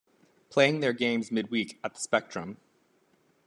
Playing 0.49 0.79
their 0.79 0.93
games 0.93 1.31
midweek 1.31 1.79
at 1.83 1.93
the 1.93 1.99
Spectrum. 1.99 2.57